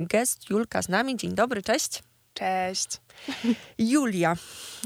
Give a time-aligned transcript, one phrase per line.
[0.00, 1.16] gest Julka z nami.
[1.16, 2.02] Dzień dobry, cześć.
[2.38, 3.00] Cześć.
[3.78, 4.36] Julia.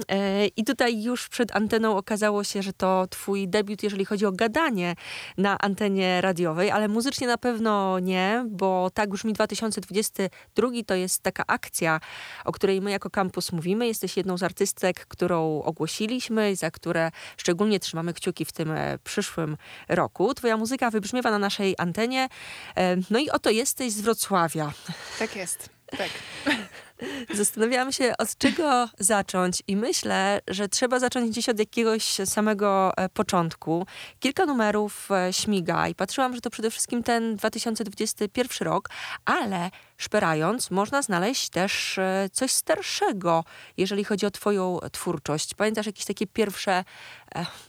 [0.08, 4.32] E, I tutaj już przed anteną okazało się, że to twój debiut, jeżeli chodzi o
[4.32, 4.94] gadanie
[5.38, 11.44] na antenie radiowej, ale muzycznie na pewno nie, bo tak brzmi 2022 to jest taka
[11.46, 12.00] akcja,
[12.44, 13.86] o której my jako kampus mówimy.
[13.86, 19.56] Jesteś jedną z artystek, którą ogłosiliśmy, za które szczególnie trzymamy kciuki w tym e, przyszłym
[19.88, 20.34] roku.
[20.34, 22.28] Twoja muzyka wybrzmiewa na naszej antenie.
[22.76, 24.72] E, no i oto jesteś z Wrocławia.
[25.18, 25.68] Tak jest.
[25.98, 26.10] Tak.
[27.34, 33.08] Zastanawiałam się, od czego zacząć, i myślę, że trzeba zacząć gdzieś od jakiegoś samego e,
[33.08, 33.86] początku.
[34.20, 38.88] Kilka numerów e, śmiga, i patrzyłam, że to przede wszystkim ten 2021 rok,
[39.24, 43.44] ale szperając, można znaleźć też e, coś starszego,
[43.76, 45.54] jeżeli chodzi o Twoją twórczość.
[45.54, 46.84] Pamiętasz jakieś takie pierwsze,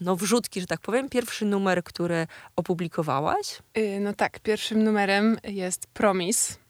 [0.02, 3.60] no, wrzutki, że tak powiem, pierwszy numer, który opublikowałaś?
[3.77, 6.62] Y, no tak, pierwszym numerem jest Promise E,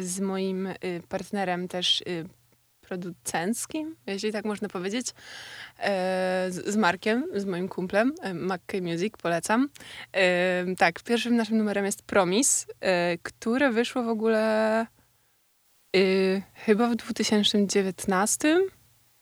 [0.00, 0.76] z moim y,
[1.08, 2.24] partnerem też y,
[2.80, 5.06] producenckim, jeśli tak można powiedzieć,
[5.78, 9.68] e, z Markiem, z moim kumplem, e, McKay Music, polecam.
[10.78, 12.66] Tak, pierwszym naszym numerem jest Promise,
[13.22, 14.86] które wyszło w ogóle
[15.96, 18.60] y, chyba w 2019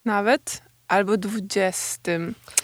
[0.04, 2.12] nawet, albo 20.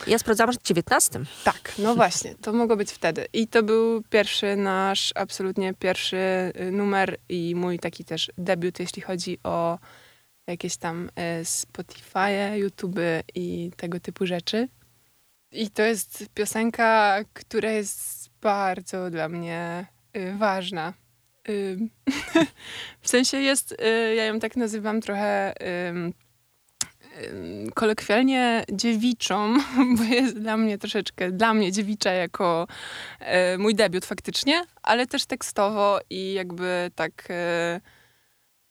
[0.06, 1.20] Ja sprawdzałam, że 19.
[1.44, 3.26] Tak, no właśnie, to mogło być wtedy.
[3.32, 6.16] I to był pierwszy nasz, absolutnie pierwszy
[6.60, 9.78] y, numer i mój taki też debiut, jeśli chodzi o
[10.46, 12.98] jakieś tam y, Spotify, YouTube
[13.34, 14.68] i tego typu rzeczy.
[15.52, 20.92] I to jest piosenka, która jest bardzo dla mnie y, ważna.
[23.00, 23.76] w sensie jest,
[24.16, 25.54] ja ją tak nazywam trochę
[27.74, 29.58] kolokwialnie dziewiczą,
[29.98, 32.66] bo jest dla mnie troszeczkę, dla mnie dziewicza jako
[33.20, 37.80] e, mój debiut faktycznie, ale też tekstowo i jakby tak e,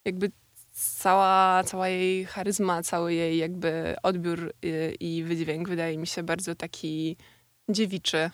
[0.06, 0.32] jakby
[0.74, 6.24] cała, cała jej charyzma, cały jej jakby odbiór i, e, i wydźwięk wydaje mi się
[6.24, 7.18] bardzo taki
[7.70, 8.30] dziewiczy.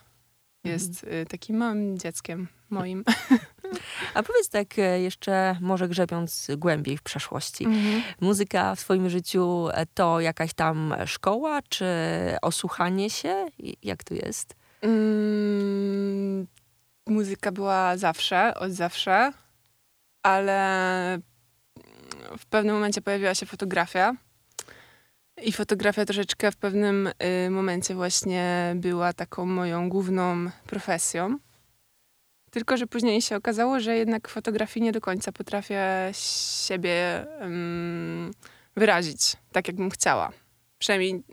[0.64, 1.26] Jest mhm.
[1.26, 3.04] takim małym dzieckiem moim.
[4.14, 7.66] A powiedz tak e, jeszcze, może grzebiąc głębiej w przeszłości.
[7.66, 8.02] Mhm.
[8.22, 11.86] Muzyka w swoim życiu e, to jakaś tam szkoła, czy
[12.42, 13.46] osłuchanie się?
[13.84, 14.56] Jak to jest?
[14.82, 16.48] Mm,
[17.08, 19.32] muzyka była zawsze, od zawsze,
[20.24, 21.20] ale
[22.38, 24.16] w pewnym momencie pojawiła się fotografia.
[25.42, 27.10] I fotografia troszeczkę w pewnym
[27.46, 31.38] y, momencie właśnie była taką moją główną profesją.
[32.54, 36.12] Tylko, że później się okazało, że jednak fotografii nie do końca potrafię
[36.68, 38.32] siebie um,
[38.76, 40.32] wyrazić tak, jakbym chciała.
[40.80, 41.24] Przynajmniej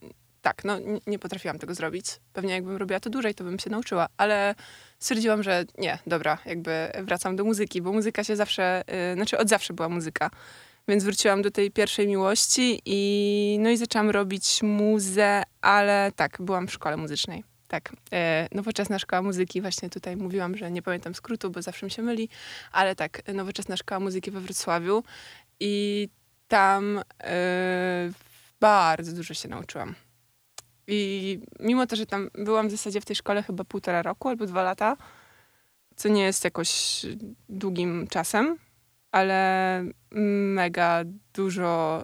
[0.42, 2.06] tak, no nie potrafiłam tego zrobić.
[2.32, 4.54] Pewnie jakbym robiła to dłużej, to bym się nauczyła, ale
[4.98, 9.48] stwierdziłam, że nie, dobra, jakby wracam do muzyki, bo muzyka się zawsze, yy, znaczy od
[9.48, 10.30] zawsze była muzyka.
[10.88, 16.66] Więc wróciłam do tej pierwszej miłości i no i zaczęłam robić muzę, ale tak, byłam
[16.66, 17.49] w szkole muzycznej.
[17.70, 21.90] Tak, e, Nowoczesna Szkoła Muzyki, właśnie tutaj mówiłam, że nie pamiętam skrótu, bo zawsze mi
[21.90, 22.28] się myli,
[22.72, 25.02] ale tak, Nowoczesna Szkoła Muzyki we Wrocławiu
[25.60, 26.08] i
[26.48, 28.10] tam e,
[28.60, 29.94] bardzo dużo się nauczyłam.
[30.86, 34.46] I mimo to, że tam byłam w zasadzie w tej szkole chyba półtora roku albo
[34.46, 34.96] dwa lata,
[35.96, 37.02] co nie jest jakoś
[37.48, 38.56] długim czasem,
[39.12, 41.02] ale mega
[41.34, 42.02] dużo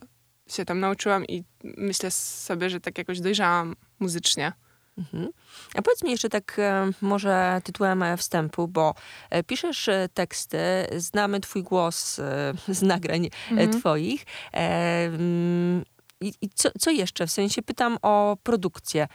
[0.48, 4.52] się tam nauczyłam i myślę sobie, że tak jakoś dojrzałam muzycznie.
[4.98, 5.28] Mhm.
[5.74, 8.94] A powiedz mi jeszcze tak e, może tytułem e, wstępu, bo
[9.30, 10.58] e, piszesz teksty,
[10.96, 12.20] znamy twój głos
[12.68, 13.72] z nagrań mhm.
[13.72, 14.26] twoich.
[14.52, 15.84] Mm,
[16.20, 17.26] I, i co, co, jeszcze?
[17.26, 19.08] W sensie pytam o produkcję,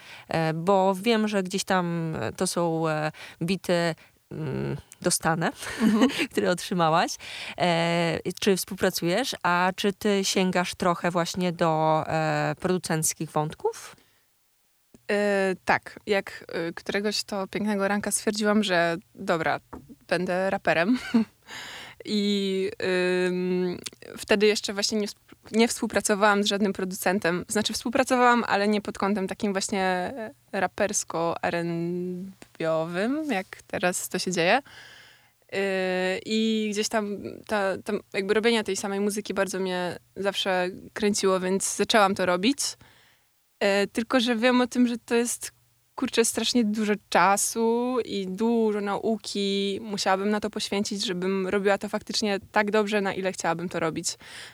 [0.54, 2.84] bo wiem, że gdzieś tam to są
[3.42, 3.96] bity
[4.32, 6.08] mm, dostane, mhm.
[6.32, 7.12] które otrzymałaś.
[8.40, 12.04] czy współpracujesz, a czy ty sięgasz trochę właśnie do
[12.60, 13.96] producenckich wątków?
[15.12, 19.60] Yy, tak, jak yy, któregoś to pięknego ranka stwierdziłam, że dobra,
[20.08, 20.98] będę raperem.
[22.06, 22.72] I
[24.18, 25.08] wtedy jeszcze właśnie nie,
[25.52, 27.46] nie, współpracowałam z żadnym producentem.
[27.48, 30.14] Znaczy współpracowałam, ale nie pod kątem takim właśnie
[30.52, 32.58] rapersko rnb
[33.30, 34.62] jak teraz to się dzieje.
[35.54, 35.58] Y,
[36.26, 37.18] I gdzieś tam,
[37.48, 42.58] ta, ta, jakby robienie tej samej muzyki bardzo mnie zawsze kręciło, więc zaczęłam to robić.
[43.62, 45.52] E, tylko, że wiem o tym, że to jest
[45.96, 52.40] kurczę strasznie dużo czasu i dużo nauki musiałabym na to poświęcić, żebym robiła to faktycznie
[52.52, 54.08] tak dobrze, na ile chciałabym to robić.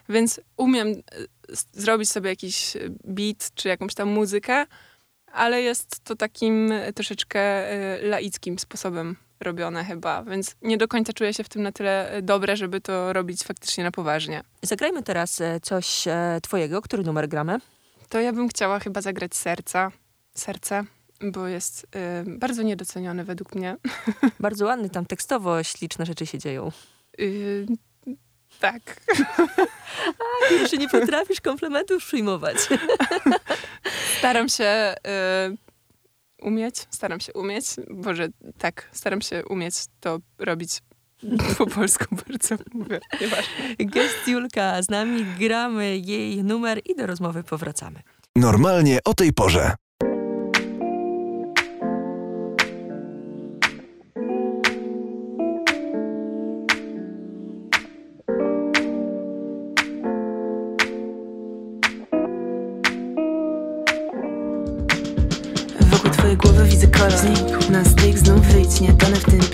[0.09, 0.94] Więc umiem e,
[1.74, 2.74] zrobić sobie jakiś
[3.04, 4.65] beat czy jakąś tam muzykę,
[5.31, 11.33] ale jest to takim troszeczkę e, laickim sposobem robione chyba, więc nie do końca czuję
[11.33, 14.44] się w tym na tyle e, dobre, żeby to robić faktycznie na poważnie.
[14.62, 16.81] Zagrajmy teraz e, coś e, twojego.
[16.81, 17.60] Który numer gramy?
[18.09, 19.92] To ja bym chciała chyba zagrać serca.
[20.36, 20.83] Serce,
[21.21, 23.77] bo jest y, bardzo niedoceniony według mnie.
[24.39, 26.71] Bardzo ładny, tam tekstowo śliczne rzeczy się dzieją.
[27.19, 27.65] Y,
[28.59, 28.81] tak.
[30.50, 32.57] A, jeszcze nie potrafisz komplementów przyjmować.
[34.18, 34.95] Staram się
[35.51, 38.27] y, umieć, staram się umieć, Boże,
[38.57, 40.81] tak, staram się umieć to robić
[41.58, 43.00] po polsku bardzo mówię.
[43.80, 48.00] Gest Julka z nami, gramy jej numer i do rozmowy powracamy.
[48.36, 49.75] Normalnie o tej porze.
[66.98, 69.47] kolor Znikł na styk, znów wyjdź Nie tonę w tym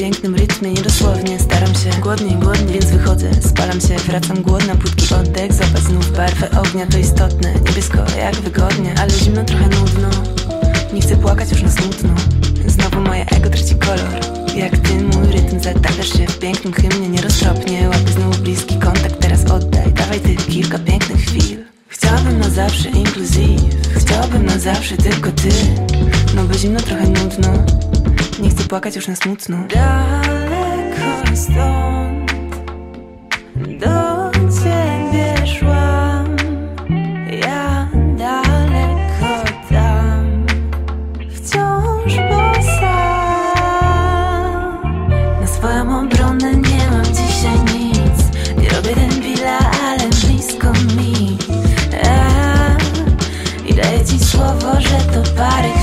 [3.64, 8.36] wychodzę Spalam się, wracam głodna Płytki oddech, zapas znów barwę ognia To istotne, niebiesko jak
[8.36, 10.10] wygodnie Ale zimno, trochę nudno.
[10.94, 12.10] Nie chcę płakać już na smutno.
[12.68, 14.20] Znowu moje ego traci kolor.
[14.56, 19.46] Jak ty mój rytm Zatadasz się w pięknym hymnie Nieroztropnie, łapy znów bliski kontakt Teraz
[19.46, 21.66] oddaj, dawaj ty kilka pięknych chwil.
[21.88, 23.62] Chciałabym na zawsze inkluzyw.
[23.96, 25.50] Chciałabym na zawsze tylko ty.
[26.36, 27.50] No bo zimno trochę nudno.
[28.40, 29.58] Nie chcę płakać już na smutno.
[29.74, 32.13] Daleko stąd
[54.34, 55.83] słowo, że to parę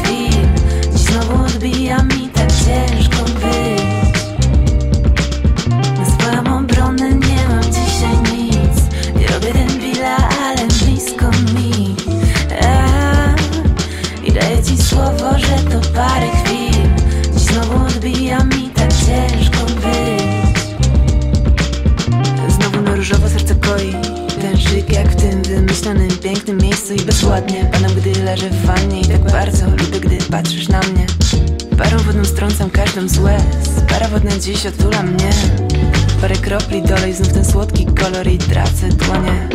[34.61, 35.31] dziś otula mnie.
[36.21, 39.49] Parę kropli dolej znów ten słodki kolor i tracę dłonie.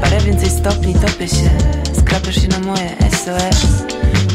[0.00, 1.50] Parę więcej stopni topię się
[1.98, 3.84] Skrapiasz się na moje SOS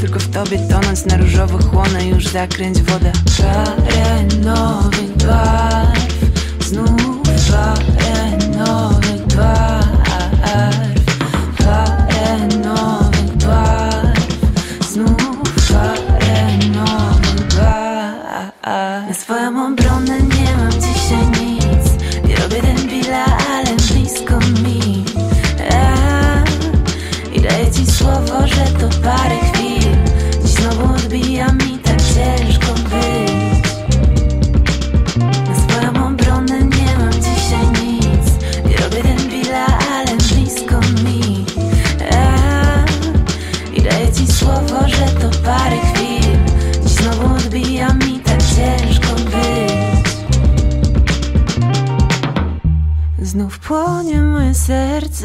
[0.01, 3.12] Tylko w tobie tonąc na różowo chłonę Już zakręć wodę.
[3.38, 10.84] Parę nowych barw Znów parę nowych barw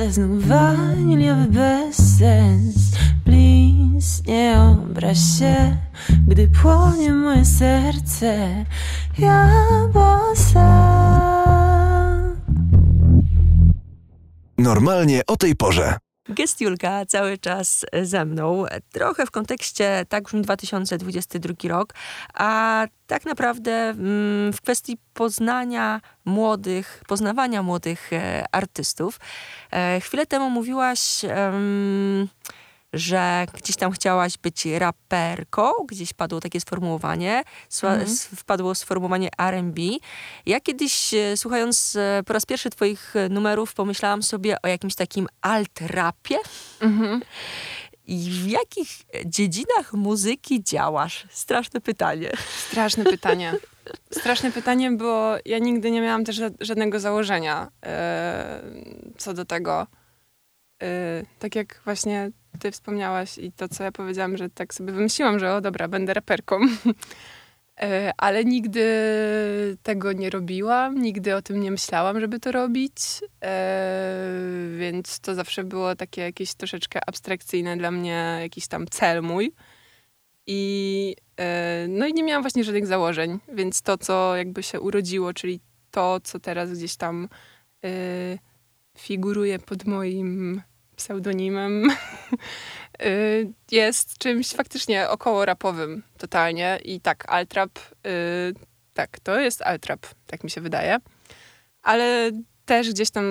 [0.08, 2.74] znów waniliowy bezsens.
[3.24, 5.76] Please, nie obraź się,
[6.28, 8.64] gdy płonie moje serce.
[9.18, 9.50] Ja
[9.92, 10.90] bo sam
[14.58, 15.96] Normalnie o tej porze.
[16.34, 18.64] Gest Julka cały czas ze mną.
[18.92, 21.94] Trochę w kontekście, tak brzmi 2022 rok,
[22.34, 29.20] a tak naprawdę mm, w kwestii poznania młodych, poznawania młodych e, artystów.
[29.72, 31.24] E, chwilę temu mówiłaś...
[31.24, 32.28] em,
[32.92, 37.42] że gdzieś tam chciałaś być raperką, gdzieś padło takie sformułowanie,
[37.82, 38.06] Mhm.
[38.36, 39.82] wpadło sformułowanie R&B.
[40.46, 44.94] Ja kiedyś, e, słuchając e, po raz pierwszy twoich e, numerów, pomyślałam sobie o jakimś
[44.94, 46.36] takim alt-rapie.
[46.80, 47.22] Mhm.
[48.06, 48.88] I w jakich
[49.26, 51.26] dziedzinach muzyki działasz?
[51.30, 52.30] Straszne pytanie.
[52.68, 53.54] Straszne pytanie.
[54.12, 58.62] Straszne pytanie, bo ja nigdy nie miałam też ża- żadnego założenia e,
[59.18, 59.86] co do tego.
[60.82, 60.86] E,
[61.38, 65.54] tak jak właśnie ty wspomniałaś i to, co ja powiedziałam, że tak sobie wymyśliłam, że
[65.54, 66.60] o dobra, będę raperką.
[67.80, 68.84] E, ale nigdy
[69.82, 72.94] tego nie robiłam, nigdy o tym nie myślałam, żeby to robić,
[73.44, 74.34] e,
[74.78, 79.52] więc to zawsze było takie jakieś troszeczkę abstrakcyjne dla mnie, jakiś tam cel mój.
[80.46, 85.34] I, e, no i nie miałam właśnie żadnych założeń, więc to, co jakby się urodziło,
[85.34, 87.28] czyli to, co teraz gdzieś tam
[88.98, 90.62] figuruje pod moim
[91.00, 93.06] pseudonimem, e,
[93.80, 96.78] jest czymś faktycznie około rapowym totalnie.
[96.84, 97.78] I tak, Altrap,
[98.94, 100.98] tak, to jest Altrap, tak mi się wydaje.
[101.82, 102.30] Ale
[102.64, 103.24] też gdzieś tam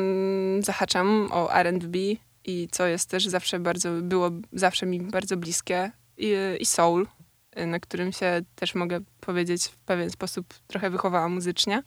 [0.63, 1.99] zahaczam o R&B
[2.45, 7.07] i co jest też zawsze bardzo, było zawsze mi bardzo bliskie i, i soul,
[7.55, 11.83] na którym się też mogę powiedzieć w pewien sposób trochę wychowała muzycznie.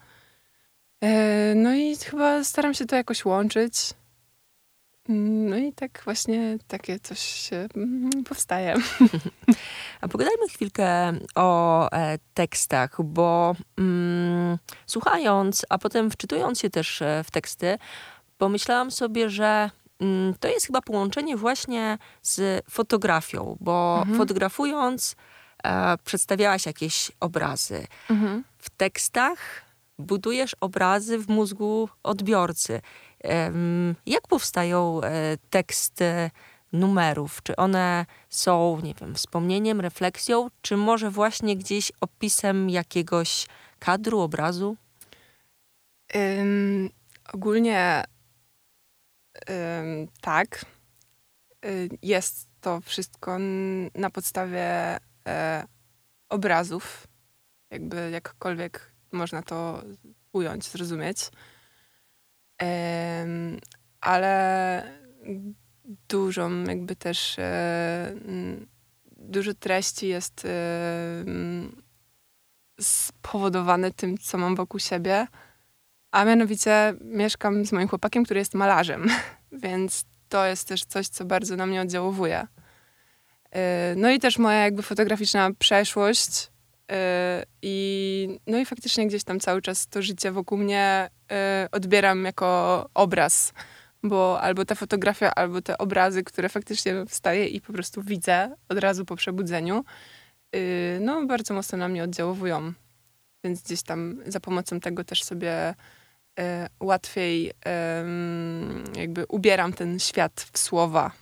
[1.55, 3.75] No i chyba staram się to jakoś łączyć.
[5.09, 8.75] No i tak właśnie takie coś się mm, powstaje.
[10.01, 17.25] A pogadajmy chwilkę o e, tekstach, bo mm, słuchając, a potem wczytując się też e,
[17.25, 17.79] w teksty,
[18.39, 24.19] pomyślałam sobie, że mm, to jest chyba połączenie właśnie z fotografią, bo mhm.
[24.19, 25.17] fotografując
[25.65, 27.87] e, przedstawiałaś jakieś obrazy.
[28.11, 28.45] Mhm.
[28.59, 29.39] W tekstach
[29.99, 32.81] budujesz obrazy w mózgu odbiorcy.
[34.07, 36.31] Jak powstają e, teksty
[36.73, 37.43] numerów?
[37.43, 43.47] Czy one są, nie wiem, wspomnieniem, refleksją, czy może właśnie gdzieś opisem jakiegoś
[43.79, 44.77] kadru, obrazu?
[47.33, 48.05] Ogólnie
[50.21, 50.65] tak.
[51.65, 53.39] Y, jest to wszystko
[53.95, 55.67] na podstawie e,
[56.29, 57.07] obrazów,
[57.71, 59.83] jakby jakkolwiek można to
[60.33, 61.31] ująć, zrozumieć
[64.01, 64.83] ale
[66.09, 68.15] dużą jakby też e,
[69.17, 70.47] dużo treści jest
[72.81, 75.27] spowodowane tym, co mam wokół siebie,
[76.11, 79.07] a mianowicie mieszkam z moim chłopakiem, który jest malarzem,
[79.65, 82.47] więc to jest też coś, co bardzo na mnie oddziałuje.
[83.51, 86.52] E, no i też moja jakby fotograficzna przeszłość E,
[87.63, 92.91] I, no i faktycznie gdzieś tam cały czas to życie wokół mnie e, odbieram jako
[92.95, 93.53] obraz,
[94.03, 98.79] bo albo ta fotografia, albo te obrazy, które faktycznie wstaję i po prostu widzę od
[98.79, 99.85] razu po przebudzeniu,
[100.53, 100.59] e,
[101.01, 102.73] no bardzo mocno na mnie oddziałują.
[103.45, 105.75] Więc gdzieś tam za pomocą tego też sobie
[106.81, 107.53] łatwiej
[108.97, 111.22] jakby ubieram ten świat w słowa.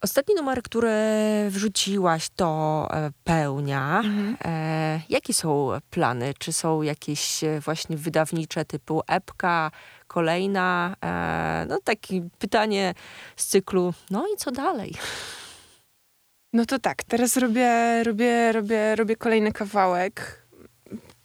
[0.00, 0.90] Ostatni numer, który
[1.48, 4.00] wrzuciłaś, to e, pełnia.
[4.04, 4.36] Mhm.
[4.44, 6.34] E, jakie są plany?
[6.38, 9.70] Czy są jakieś e, właśnie wydawnicze typu epka,
[10.06, 10.96] kolejna?
[11.04, 12.94] E, no takie pytanie
[13.36, 14.94] z cyklu, no i co dalej?
[16.52, 20.46] No to tak, teraz robię, robię, robię, robię kolejny kawałek.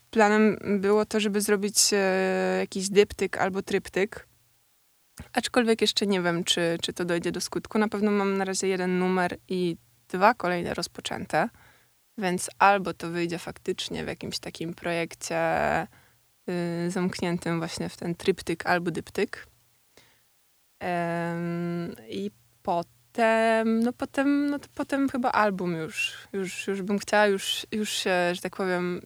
[0.10, 4.31] Planem było to, żeby zrobić e, jakiś dyptyk albo tryptyk
[5.34, 7.80] Aczkolwiek jeszcze nie wiem, czy, czy to dojdzie do skutku.
[7.80, 9.78] Na pewno mam na razie jeden numer i
[10.10, 11.50] dwa kolejne rozpoczęte,
[12.18, 15.38] więc albo to wyjdzie faktycznie w jakimś takim projekcie
[16.48, 19.48] yy, zamkniętym właśnie w ten tryptyk albo dyptyk.
[20.82, 20.88] Yy,
[22.10, 22.32] I
[22.63, 27.90] potem, no potem, no to potem chyba album już, już, już bym chciała, już, już
[27.90, 29.01] się, że tak powiem,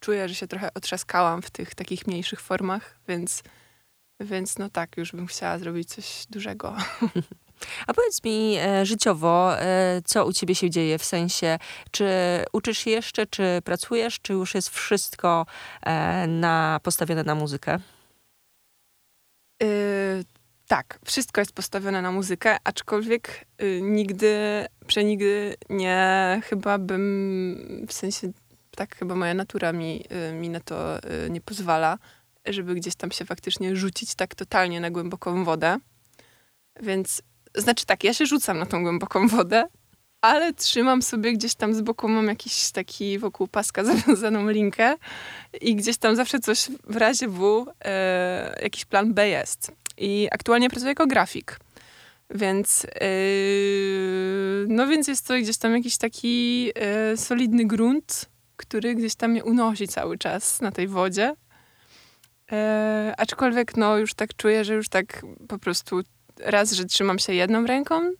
[0.00, 3.42] czuję, że się trochę otrzaskałam w tych takich mniejszych formach, więc
[4.24, 6.76] więc no tak, już bym chciała zrobić coś dużego.
[7.86, 10.98] A powiedz mi e, życiowo, e, co u ciebie się dzieje?
[10.98, 11.58] W sensie,
[11.90, 12.06] czy
[12.52, 15.46] uczysz się jeszcze, czy pracujesz, czy już jest wszystko
[15.82, 17.78] e, na, postawione na muzykę?
[19.62, 20.24] Yy,
[20.68, 28.32] tak, wszystko jest postawione na muzykę, aczkolwiek yy, nigdy, przenigdy nie, chyba bym, w sensie,
[28.76, 31.98] tak chyba moja natura mi, yy, mi na to y, nie pozwala,
[32.46, 35.76] żeby gdzieś tam się faktycznie rzucić tak totalnie na głęboką wodę.
[36.80, 37.22] Więc,
[37.54, 39.68] znaczy tak, ja się rzucam na tą głęboką wodę,
[40.20, 44.94] ale trzymam sobie gdzieś tam z boku, mam jakiś taki wokół paska zawiązaną linkę
[45.60, 49.72] i gdzieś tam zawsze coś w razie W, e, jakiś plan B jest.
[49.98, 51.58] I aktualnie pracuję jako grafik.
[52.34, 59.14] Więc, yy, no więc jest to gdzieś tam jakiś taki yy, solidny grunt, który gdzieś
[59.14, 61.34] tam mnie unosi cały czas na tej wodzie.
[62.52, 66.00] E, aczkolwiek no już tak czuję, że już tak po prostu
[66.38, 68.12] raz, że trzymam się jedną ręką,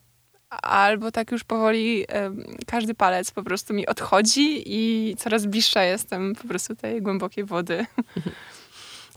[0.63, 2.31] albo tak już powoli e,
[2.67, 7.87] każdy palec po prostu mi odchodzi i coraz bliższa jestem po prostu tej głębokiej wody.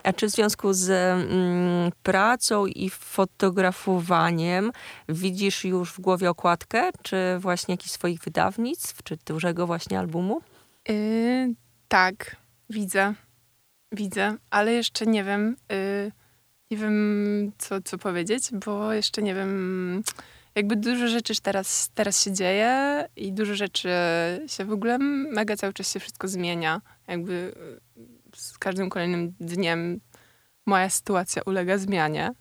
[0.04, 4.72] A czy w związku z mm, pracą i fotografowaniem
[5.10, 10.42] widzisz już w głowie okładkę, czy właśnie jakichś swoich wydawnictw, czy dużego właśnie albumu?
[10.90, 11.54] Yy,
[11.88, 12.36] tak,
[12.70, 13.14] widzę.
[13.96, 16.12] Widzę, ale jeszcze nie wiem, yy,
[16.72, 20.04] nie wiem co, co powiedzieć, bo jeszcze nie wiem,
[20.56, 23.90] jakby dużo rzeczy teraz, teraz się dzieje i dużo rzeczy
[24.48, 26.82] się w ogóle mega cały czas się wszystko zmienia.
[27.08, 27.56] Jakby
[28.36, 30.00] z każdym kolejnym dniem
[30.66, 32.32] moja sytuacja ulega zmianie.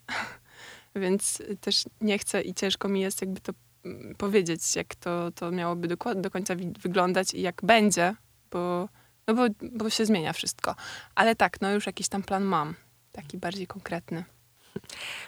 [0.97, 3.53] Więc też nie chcę i ciężko mi jest jakby to
[3.85, 8.15] mm, powiedzieć, jak to, to miałoby do, do końca wyglądać i jak będzie,
[8.51, 8.89] bo,
[9.29, 10.75] no bo, bo się zmienia wszystko.
[11.15, 12.75] Ale tak, no już jakiś tam plan mam,
[13.13, 14.25] taki bardziej konkretny.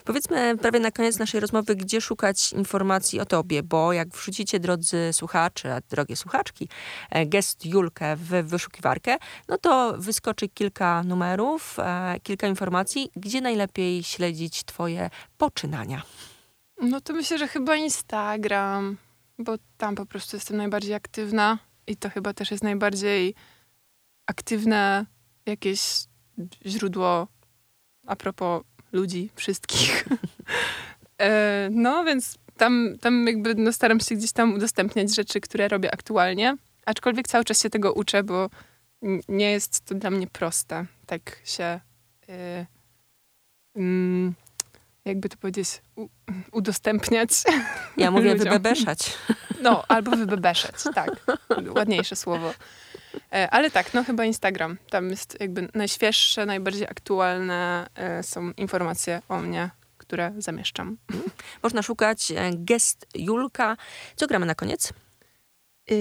[0.04, 5.12] Powiedzmy prawie na koniec naszej rozmowy, gdzie szukać informacji o tobie, bo jak wrzucicie, drodzy
[5.12, 6.68] słuchacze, drogie słuchaczki,
[7.10, 9.16] e, gest Julkę w wyszukiwarkę,
[9.48, 16.02] no to wyskoczy kilka numerów, e, kilka informacji, gdzie najlepiej śledzić twoje poczynania.
[16.82, 18.96] No to myślę, że chyba Instagram,
[19.38, 23.34] bo tam po prostu jestem najbardziej aktywna i to chyba też jest najbardziej
[24.26, 25.06] aktywne
[25.46, 25.80] jakieś
[26.66, 27.28] źródło
[28.06, 30.04] a propos ludzi, wszystkich.
[31.18, 35.94] e, no, więc tam, tam jakby no, staram się gdzieś tam udostępniać rzeczy, które robię
[35.94, 36.56] aktualnie,
[36.86, 38.50] aczkolwiek cały czas się tego uczę, bo
[39.28, 41.80] nie jest to dla mnie proste, tak się
[42.28, 42.66] y,
[43.76, 44.34] mm,
[45.04, 46.08] jakby to powiedzieć, u,
[46.52, 47.30] udostępniać.
[47.96, 49.18] Ja mówię wybebeszać.
[49.62, 51.10] No, albo wybebeszać, tak.
[51.76, 52.54] Ładniejsze słowo.
[53.32, 54.76] E, ale tak, no chyba Instagram.
[54.90, 60.96] Tam jest jakby najświeższe, najbardziej aktualne e, są informacje o mnie, które zamieszczam.
[61.62, 63.76] Można szukać e, gest Julka.
[64.16, 64.92] Co gramy na koniec?
[65.90, 65.96] Yy,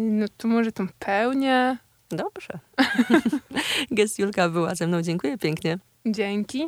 [0.00, 1.78] no to może tą pełnię.
[2.10, 2.58] Dobrze.
[3.90, 5.02] gest Julka była ze mną.
[5.02, 5.78] Dziękuję pięknie.
[6.06, 6.64] Dzięki.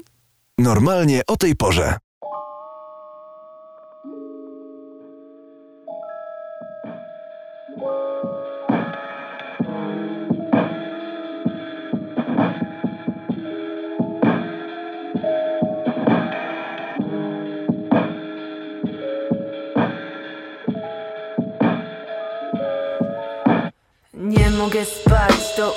[0.58, 1.96] Normalnie o tej porze.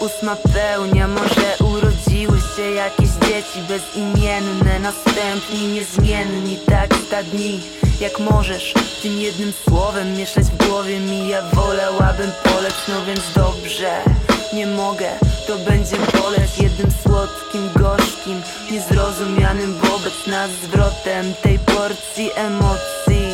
[0.09, 6.89] Ósma pełnia Może urodziły się jakieś dzieci bezimienne Następni, niezmienni, tak
[7.31, 7.61] dni.
[8.01, 11.29] Jak możesz tym jednym słowem mieszać w głowie mi?
[11.29, 14.01] Ja wolałabym polec, no więc dobrze.
[14.53, 15.09] Nie mogę,
[15.47, 16.59] to będzie boleć.
[16.61, 18.41] Jednym słodkim, gorzkim
[18.71, 23.29] Niezrozumianym wobec nas zwrotem tej porcji emocji.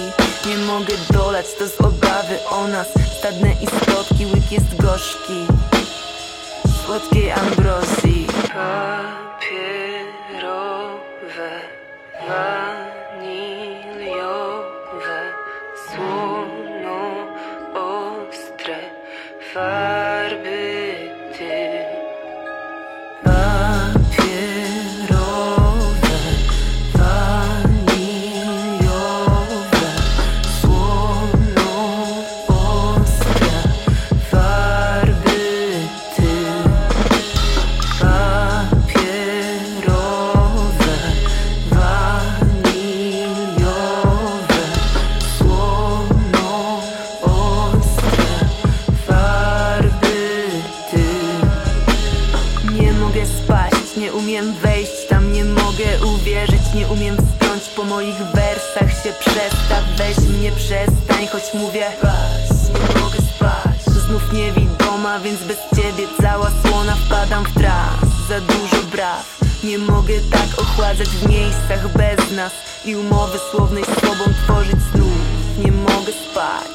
[0.46, 2.88] Nie mogę dolać, to z obawy o nas.
[3.20, 5.48] Stadne istotki, łyk jest gorzki
[6.86, 8.28] Słodkiej ambrozji.
[8.54, 9.02] Papierowe,
[12.28, 13.36] waniliowe
[15.88, 17.02] Słono,
[17.74, 18.78] ostre,
[19.54, 19.85] farby
[54.76, 60.52] wejść tam, nie mogę uwierzyć, nie umiem wspiąć po moich wersach się przestaw, weź mnie
[60.52, 63.96] przestań, choć mówię was, nie mogę spać.
[64.06, 69.40] Znów niewidoma, więc bez ciebie cała słona wpadam w trans, za dużo braw.
[69.64, 72.52] Nie mogę tak ochładzać w miejscach bez nas
[72.86, 75.18] i umowy słownej z sobą tworzyć znów.
[75.66, 76.75] Nie mogę spać.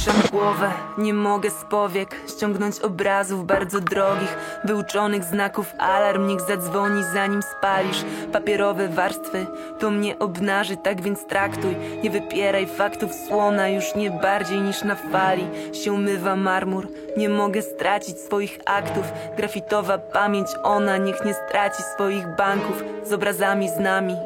[0.00, 7.04] Wyciszam głowę, nie mogę z powiek ściągnąć obrazów bardzo drogich, wyuczonych znaków alarm, niech zadzwoni
[7.14, 8.04] zanim spalisz.
[8.32, 9.46] Papierowe warstwy,
[9.78, 11.76] to mnie obnaży, tak więc traktuj.
[12.02, 15.46] Nie wypieraj faktów słona, już nie bardziej niż na fali.
[15.72, 19.12] Się mywa marmur, nie mogę stracić swoich aktów.
[19.36, 24.16] Grafitowa pamięć, ona niech nie straci swoich banków z obrazami z nami.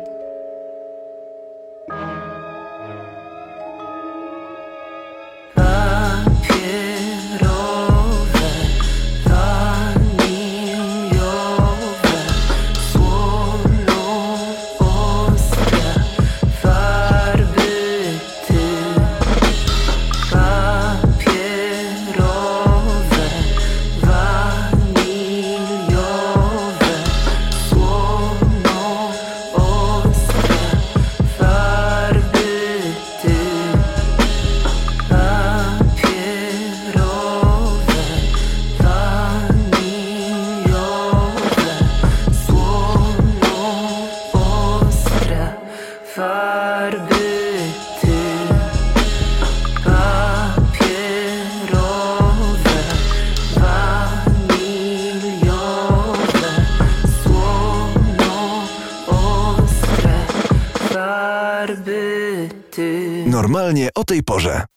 [63.74, 64.73] Normalnie o tej porze.